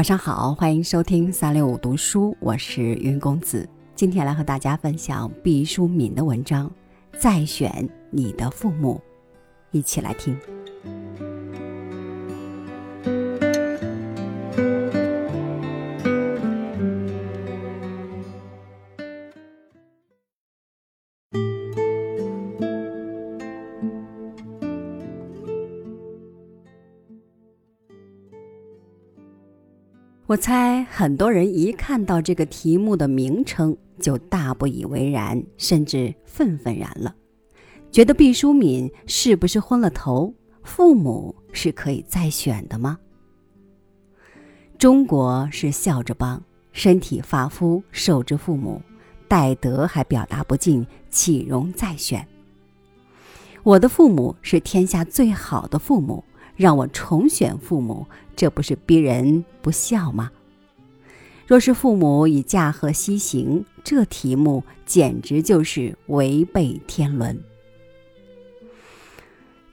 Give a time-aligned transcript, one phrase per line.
[0.00, 3.68] 晚上好，欢迎收听三六五读书，我是云公子。
[3.94, 6.66] 今天来和大家分享毕淑敏的文章
[7.20, 8.98] 《再选你的父母》，
[9.76, 10.34] 一起来听。
[30.30, 37.12] 我猜很多人一看到这个题目的名称就大不以为然，甚至愤愤然了，
[37.90, 40.32] 觉得毕淑敏是不是昏了头？
[40.62, 42.96] 父母是可以再选的吗？
[44.78, 46.40] 中国是孝着邦，
[46.70, 48.80] 身体发肤受之父母，
[49.26, 52.24] 待德还表达不尽，岂容再选？
[53.64, 56.22] 我的父母是天下最好的父母。
[56.60, 60.30] 让我重选父母，这不是逼人不孝吗？
[61.46, 67.42] 若是父母已驾鹤西行，这题目简直就是违背天伦。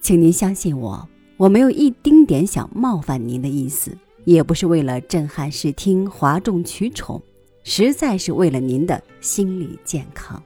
[0.00, 7.22] 请您相信我，我没有一丁点想冒犯您的意思，也不是为了震撼视听、哗众取宠，
[7.62, 10.42] 实在是为了您的心理健康。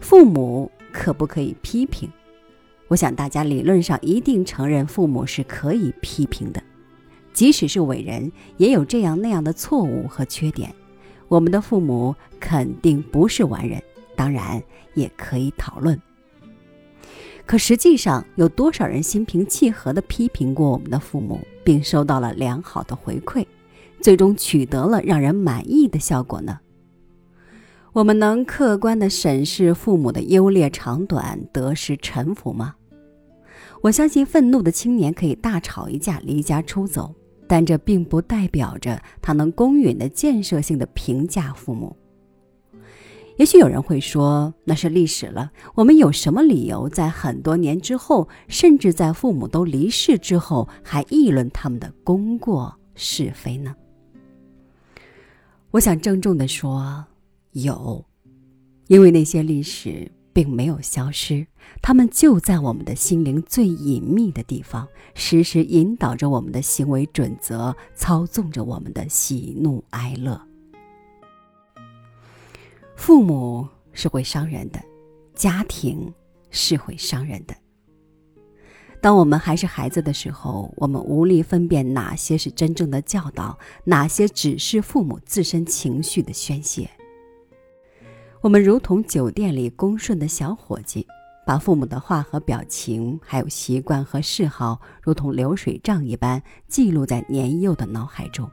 [0.00, 2.10] 父母可不可以批评？
[2.92, 6.62] 我想大家理论上一定承认父母是可以批评的，
[7.32, 10.70] 即使是伟人也有这样那样的错误和缺点。
[11.26, 13.82] 我们的父母肯定不是完人，
[14.14, 14.62] 当然
[14.92, 15.98] 也可以讨论。
[17.46, 23.46] 可实际上，有多少人心平气和地批评过我们的父母，并收到了良好的回馈，
[24.02, 26.58] 最终取得了让人满意的效果呢？
[27.94, 32.74] 我们能客观地审视父母的优劣长短、得失沉浮吗？
[33.82, 37.12] 我相信愤怒的青年可以大吵一架，离家出走，
[37.48, 41.96] 但这并不代表着他能公允的、建设性的评价父母。
[43.38, 45.50] 也许有人会说，那是历史了。
[45.74, 53.74] 我们有什么理由在很多年之后，甚至在父母都离世之后，还议论他们的功过是非呢？
[55.72, 57.04] 我想郑重的说，
[57.50, 58.04] 有，
[58.86, 60.08] 因为那些历史。
[60.32, 61.46] 并没有消失，
[61.80, 70.40] 他们就在我们的心灵最隐秘的地方，时时引导着我们的行为准则，操纵着我们的喜怒哀乐。
[72.96, 74.80] 父母是会伤人的，
[75.34, 76.12] 家庭
[76.50, 77.54] 是会伤人的。
[79.00, 86.88] 当我们还是孩子的时候，我们无力分辨哪些是真正的教导，哪些只是父母自身情绪的宣泄。
[88.42, 91.06] 我们如同酒店里恭顺的小伙计，
[91.46, 98.50] 把父母的话和表情，还有习惯和嗜好，如同流水账一般记录在年幼的脑海中。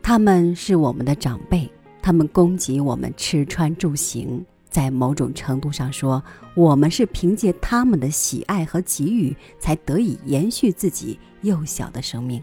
[0.00, 1.68] 他们是我们的长辈，
[2.00, 6.22] 他们供给我们吃穿住行，在某种程度上说，
[6.54, 12.40] 我们是凭借他们的喜爱和给予，才得以延续自己幼小的生命。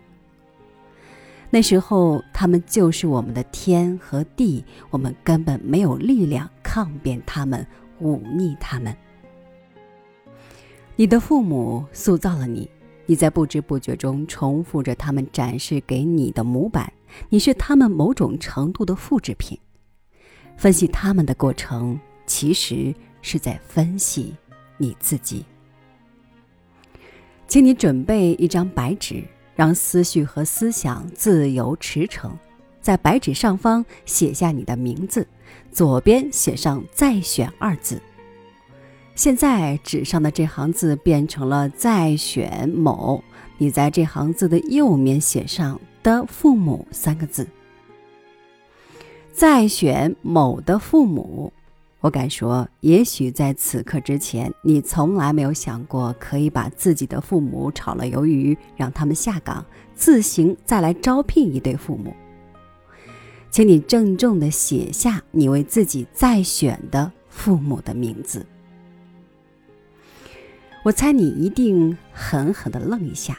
[1.53, 7.67] 那时候，他们就是我们的天和地，我们根本没有力量抗辩他们、
[7.99, 8.95] 忤逆他们。
[10.95, 12.69] 你的父母塑造了你，
[13.05, 16.91] 你在不知不觉中重复着他们展示给你的模板，
[17.27, 19.59] 你是他们某种程度的复制品。
[20.55, 24.33] 分析他们的过程，其实是在分析
[24.77, 25.43] 你自己。
[27.45, 29.21] 请你准备一张白纸。
[29.61, 32.31] 让思绪和思想自由驰骋，
[32.81, 35.27] 在白纸上方写下你的名字，
[35.71, 38.01] 左边写上“再选”二字。
[39.13, 43.23] 现在纸上的这行字变成了“再选某”，
[43.59, 47.47] 你在这行字的右面写上的“父母”三个字。
[49.31, 51.53] 再选某的父母。
[52.01, 59.63] 我敢说，也许在此刻之前，你从来没有想过可以把自己的父母炒了鱿鱼，让他们下岗，
[59.93, 62.11] 自行再来招聘一对父母。
[63.51, 68.43] 请你郑重地写下你为自己再选的父母的名字。
[70.83, 73.37] 我猜你一定狠狠地愣一下。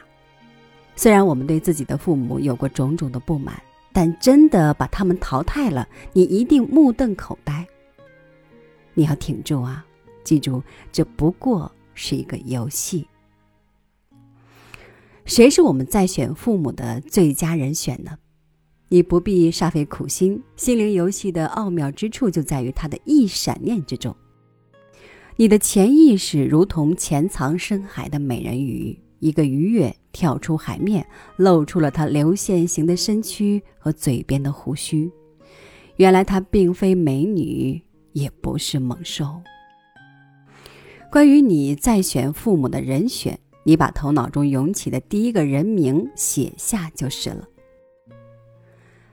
[0.94, 3.60] 虽然我们对自己的父母有过种种的不满，
[3.92, 7.66] 但真的把他们淘汰了，你一定目瞪口呆。
[8.94, 9.84] 你要挺住啊！
[10.24, 13.06] 记住，这不过是一个游戏。
[15.24, 18.18] 谁是我们在选父母的最佳人选呢？
[18.88, 20.42] 你不必煞费苦心。
[20.56, 24.14] 心灵游戏的奥妙之处就在于它的一闪念之中。
[25.36, 31.06] 你的潜意识如同潜藏深海的美人鱼，一个鱼跃跳出海面，
[31.36, 35.10] 露出了它流线型的身躯和嘴边的胡须。
[35.96, 37.80] 原来她并非美女，
[38.12, 39.42] 也不是猛兽。
[41.10, 47.48] 关于你再选父母的人选，你把头脑中涌起的第一个人名写下就是了。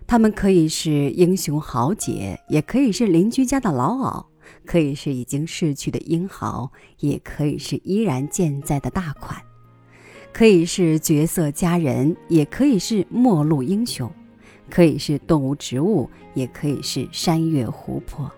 [0.08, 4.26] 他们可以是英雄豪杰，也可以是邻居家的老媪，
[4.66, 9.36] 可以是已经逝去的英豪，也可以是依然健在的大款；
[10.34, 14.10] 可以是绝色佳人，也可以是末路英雄；
[14.68, 18.32] 可以是动物植物，也可以是山岳湖泊；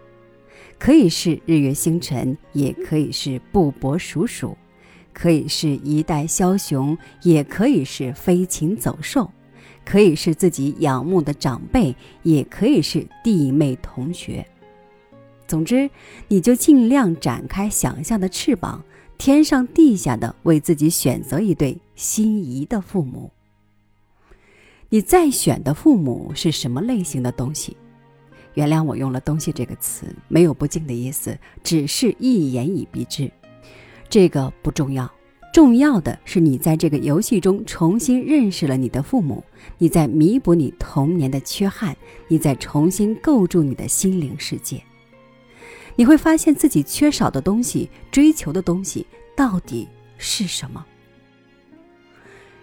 [0.83, 4.57] 可以是日月星辰，也可以是布帛鼠鼠；
[5.13, 9.29] 可以是一代枭雄，也可以是飞禽走兽。
[9.85, 14.43] 可以是自己仰慕的长辈，也可以是弟妹同学。
[15.47, 15.87] 总之，
[16.27, 18.83] 你就尽量展开想象的翅膀，
[19.19, 23.29] 天上地下的为自己选择一对心仪的父母。
[24.89, 27.77] 你再选的父母是什么类型的东西？
[28.53, 33.31] 原谅我用了“东西”这个词，没有不敬的意思，只是一言以蔽之。
[34.09, 35.09] 这个不重要。
[35.53, 39.43] 重要的是，你在这个游戏中重新认识了你的父母，
[39.77, 41.95] 你在弥补你童年的缺憾，
[42.29, 44.81] 你在重新构筑你的心灵世界。
[45.97, 49.05] 你会发现自己缺少的东西，追求的东西
[49.35, 50.85] 到底是什么？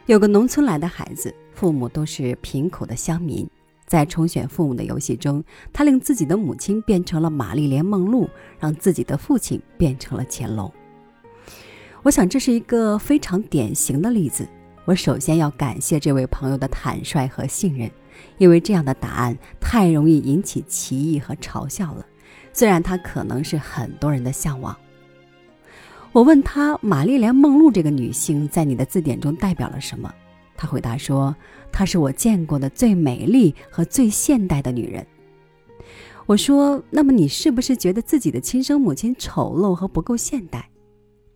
[0.07, 3.47] 有个农村来的孩子，父母都是贫苦的乡民，
[3.89, 5.43] 在重选父母的游戏中，
[5.73, 8.31] 他令自己的母亲变成了玛丽莲梦露，
[8.61, 10.73] 让自己的父亲变成了乾隆。
[12.05, 14.47] 我想这是一个非常典型的例子。
[14.85, 17.91] 我首先要感谢这位朋友的坦率和信任，
[18.39, 22.07] 因为这样的答案太容易引起歧义和嘲笑了。
[22.53, 24.77] 虽然他可能是很多人的向往。
[26.13, 30.13] 我问他：“玛丽莲·梦露这个女性在你的字典中代表了什么？”
[30.59, 31.35] 他回答说
[31.73, 35.07] ：“她是我见过的最美丽和最现代的女人。”
[36.27, 40.69] 我说：“那么你是不是觉得自己的亲生母亲丑陋和不够现代？”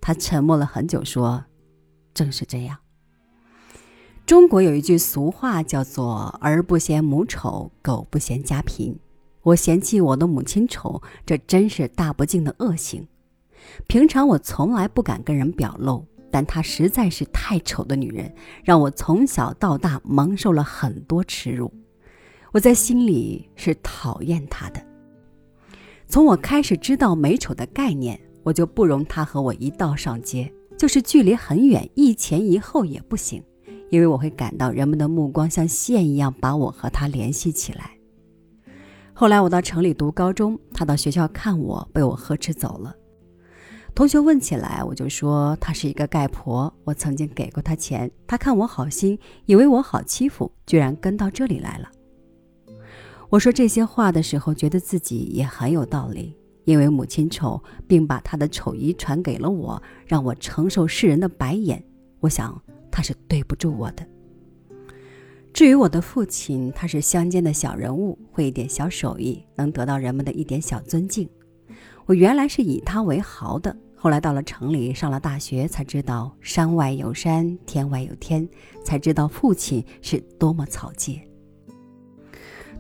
[0.03, 1.45] 他沉默了很久，说
[2.13, 2.77] ：“正是这样。
[4.27, 8.99] 中国有一句俗话，叫做‘儿不嫌母丑，狗不嫌家贫’。
[9.43, 13.07] 我嫌弃我的母亲丑，这真是大不敬的恶行。
[13.87, 18.35] 平常我从来不敢跟人表露，但她实在是太丑的女人，
[18.65, 21.73] 让我从小到大蒙受了很多耻辱。
[22.51, 24.85] 我在心里是讨厌她的。
[26.09, 33.41] 从我开始知道美丑的概念。”我就不容她和我一道上街，就是距离很远，一前一后也不行，
[33.89, 37.93] 因为我会感到人们的目光像线一样把我和她联系起来。
[39.13, 42.93] 后来我到城里读高中，他到学校看我，被我呵斥走了。
[43.95, 51.91] 同学问起来，我就说她是一个丐婆，我曾经给过她钱，她看我好心，以为我好欺负，居然跟到这里来了。
[53.29, 56.37] 我说这些话的时候，觉得自己也很有道理。
[56.65, 61.83] 因为母亲丑，并把她的丑遗传给了我，让我承受世人的白眼。
[62.21, 64.07] 我想他是对不住我的。
[65.53, 71.29] 至于我的父亲，他是乡间的小人物，会一点小手艺，能得到人们的一点小尊敬。
[72.07, 78.49] 我原来是以他为豪的，后来到了城里，上了大学，才知道山外有山，天外有天，
[78.85, 81.21] 才知道父亲是多么草芥。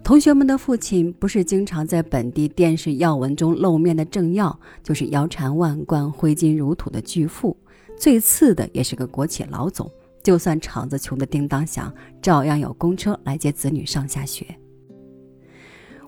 [0.02, 7.56] 同学们的父亲不是经常在本地电视要闻中露面的政要，就是腰缠万贯、挥金如土的巨富，
[7.96, 9.88] 最次的也是个国企老总。
[10.24, 14.44] 就算厂子穷得叮当响，照样有公车来接子女上下学。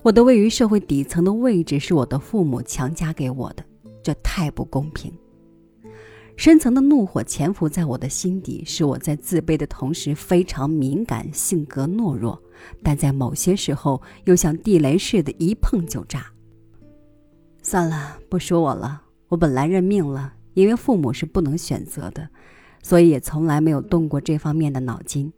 [0.05, 3.65] 我的位于社会底层的位置是我的父母强加给我的，
[4.03, 5.11] 这太不公平。
[6.37, 12.39] 深层的怒火潜伏在我的心底，使我在自卑的同时非常敏感，性格懦弱，
[12.83, 16.27] 但在某些时候又像地雷似的，一碰就炸。
[17.63, 19.01] 算了，不说我了。
[19.29, 22.29] 我本来认命了，因为父母是不能选择的，
[22.83, 25.33] 所以也从来没有动过这方面的脑筋。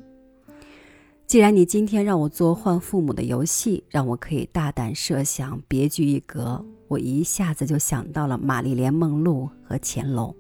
[1.28, 10.34] 既然你今天让我做换父母的游戏，让我可以大胆设想，别具一格，我一下子就想到了玛丽莲梦露和乾隆。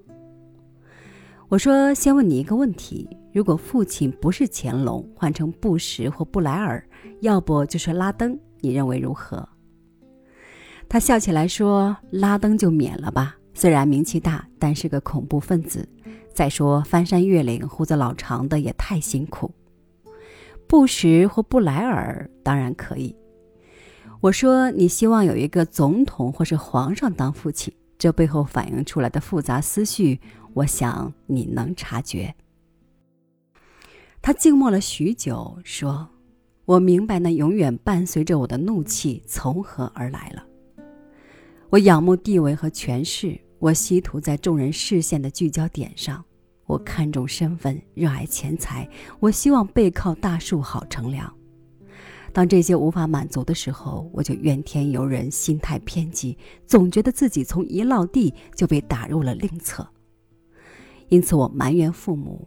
[1.49, 6.81] 我说：“先问你一个问题：如果父亲不是乾隆，换成布什或布莱尔，
[7.19, 9.45] 要不就是拉登，你认为如何？”
[10.87, 15.85] 他笑起来说：“拉登就免了吧，虽然名气大，但是个恐怖分子。
[16.33, 19.51] 再说翻山越岭，胡子老长的也太辛苦。
[20.67, 23.15] 布什或布莱尔当然可以。”
[24.21, 30.19] 我说：“你希望有一个总统或是皇上当父亲，这背后反映出来的复杂思绪。”
[30.55, 32.33] 我想你能察觉。
[34.23, 36.09] 他静默了许久，说
[36.65, 40.43] ：“我明白那永远伴随着我的怒气从何而来了。
[41.69, 46.25] 我仰慕地位和权势，我稀图在众人视线的聚焦点上，
[46.67, 48.87] 我看重身份，热爱钱财，
[49.21, 51.33] 我希望背靠大树好乘凉。
[52.33, 59.87] 当这些无法满足的时候，我就怨天尤人，心态偏激，总觉得自己从一落地就被打入了另册。
[61.07, 62.45] 因此，我埋怨父母。”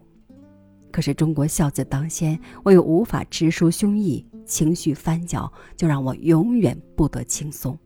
[0.92, 7.78] 可是中国孝子当先，我又无法直抒胸臆，情绪翻搅，就让我永远不得轻松。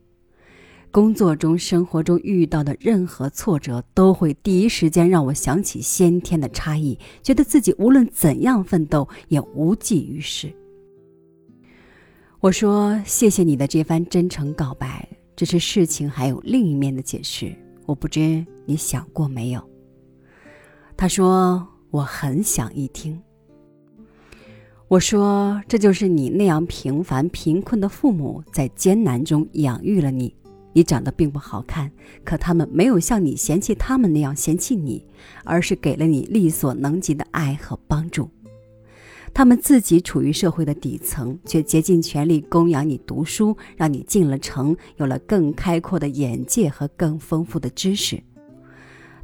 [0.95, 10.55] 工作中、生活中遇到的任何挫折，都会第一时间让我想起先天的差异，觉得自己无论怎样奋斗也无济于事。
[12.39, 17.53] 我说：“谢谢你的这番真诚告白，只是事情还有另一面的解释，
[17.87, 19.61] 我不知你想过没有。”
[20.97, 21.67] 他说。
[21.91, 23.17] 我很想一听。
[24.89, 30.35] 我说：“这就是你那样平凡贫困的父母在艰难中养育了你。
[30.75, 31.91] 你长得并不好看，
[32.23, 35.07] 可他们没有像你嫌弃他们那样嫌弃你，
[35.45, 38.29] 而是给了你力所能及的爱和帮助。
[39.33, 48.23] 他们自己处于社会的底层，却竭尽全力供养你读书，让你进了城，有了更开阔的眼界和更丰富的知识。”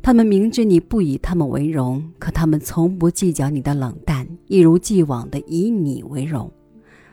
[0.02, 6.50] 他们明知你不以他们为荣，可他们从不计较你的冷淡，一如既往的以你为荣。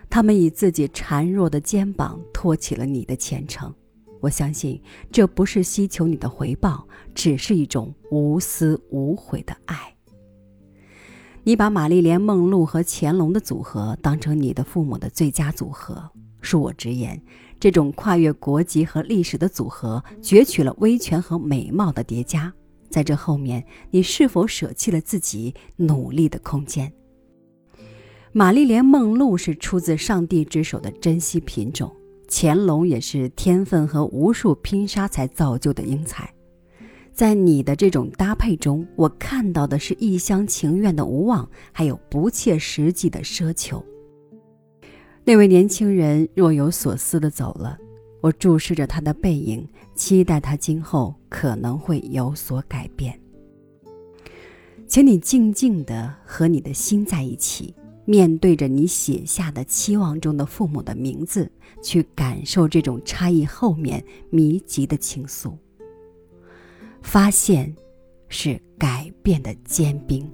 [0.09, 3.73] 他们以自己孱弱的肩膀托起了你的前程。
[4.19, 4.81] 我相信，
[5.11, 9.95] 这不是希求你的回报，只是一种无私无悔的爱。
[11.43, 16.11] 你把玛丽莲梦露和乾隆的组合当成你的父母的最佳组合。
[16.41, 17.21] 恕我直言，
[17.59, 22.53] 这种跨越国籍和历史的组合，攫取了威权和美貌的叠加。
[22.89, 26.91] 在这后面，你是否舍弃了自己努力的空间？
[28.31, 31.93] 玛丽莲梦露是出自上帝之手的珍稀品种，
[32.27, 36.31] 乾隆也是天分和无数拼杀才造就的英才。
[37.13, 43.83] 在你的这种搭配中，我看到的是一厢情愿的无望，还有不切实际的奢求。
[45.23, 47.77] 那位年轻人若有所思地走了。
[48.19, 53.17] 我注视着他的背影，期待他今后可能会有所改变。
[54.87, 57.75] 请你静静地和你的心在一起，
[58.07, 61.51] 面对着你写下的期望中的父母的名字，
[61.83, 65.53] 去感受这种差异后面密集的情愫。
[67.01, 67.75] 发现，
[68.29, 70.25] 是改变的坚冰。